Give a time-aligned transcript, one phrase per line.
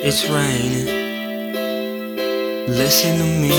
[0.00, 0.86] It's raining.
[2.66, 3.52] Listen to me.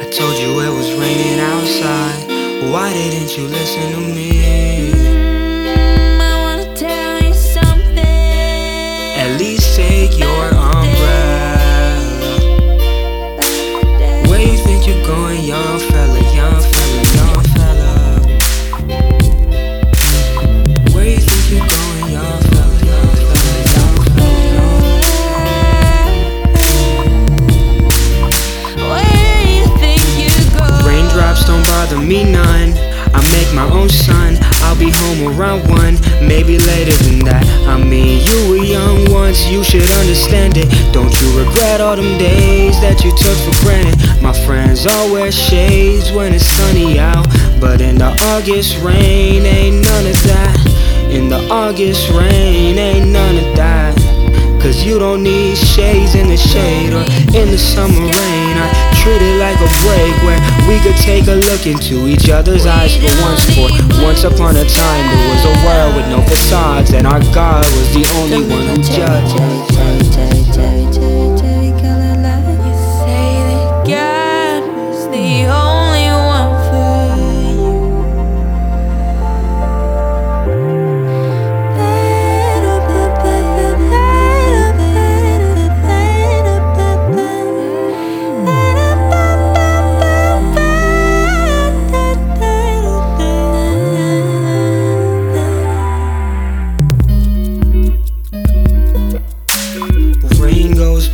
[0.00, 2.70] I told you it was raining outside.
[2.70, 5.07] Why didn't you listen to me?
[36.20, 37.44] Maybe later than that.
[37.66, 40.68] I mean, you were young once, you should understand it.
[40.92, 44.22] Don't you regret all them days that you took for granted?
[44.22, 47.26] My friends all wear shades when it's sunny out,
[47.60, 50.58] but in the August rain, ain't none of that.
[51.10, 53.96] In the August rain, ain't none of that.
[54.60, 57.06] Cause you don't need shades in the shade or
[57.38, 58.56] in the summer rain.
[58.58, 58.77] I
[60.68, 63.42] we could take a look into each other's eyes for once.
[63.56, 67.64] For once upon a time, there was a world with no facades, and our God
[67.64, 70.07] was the only one who judged.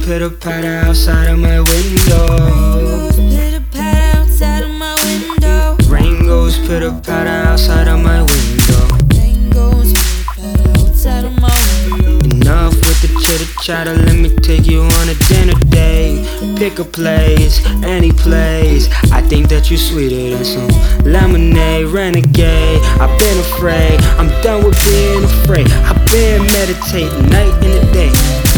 [0.05, 3.09] Pitter patter outside of my window.
[3.17, 5.77] Pitter patter outside of my window.
[5.89, 8.85] Rain goes pitter patter outside of my window.
[9.17, 11.57] Rain goes pitter patter outside of my
[11.89, 12.19] window.
[12.37, 16.27] Enough with the chitter chatter, let me take you on a dinner date.
[16.59, 18.91] Pick a place, any place.
[19.11, 20.69] I think that you're sweeter than some
[21.11, 22.83] lemonade, renegade.
[23.01, 25.71] I've been afraid, I'm done with being afraid.
[25.89, 28.54] I've been meditating night and day.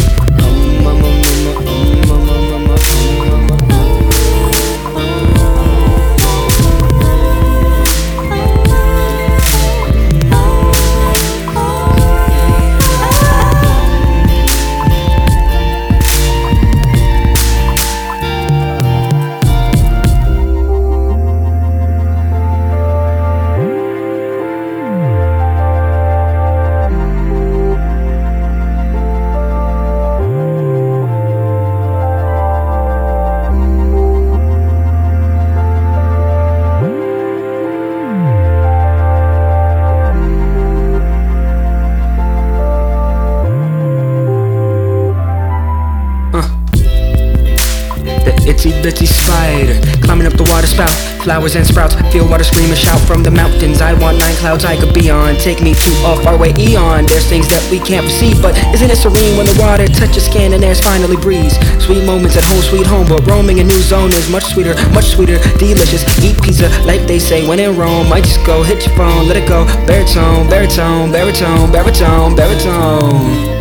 [48.95, 49.75] Spider
[50.07, 50.95] climbing up the water spout.
[51.27, 53.81] Flowers and sprouts, feel water scream and shout from the mountains.
[53.81, 55.35] I want nine clouds I could be on.
[55.37, 57.07] Take me to a faraway eon.
[57.07, 60.53] There's things that we can't see, but isn't it serene when the water touches skin
[60.53, 61.59] and there's finally breeze?
[61.83, 65.07] Sweet moments at home, sweet home, but roaming a new zone is much sweeter, much
[65.07, 66.07] sweeter, delicious.
[66.23, 68.09] Eat pizza like they say when in Rome.
[68.09, 69.67] Might just go hit your phone, let it go.
[69.87, 73.56] Baritone, baritone, baritone, baritone, baritone.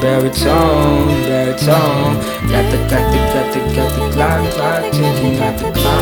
[0.00, 2.14] Baritone, baritone.
[2.48, 5.36] Got the, got the, got the, got the clock, clock ticking.
[5.36, 5.97] Got the clock,